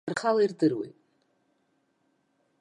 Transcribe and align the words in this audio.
Рхала 0.11 0.41
ирдыруеит. 0.45 0.97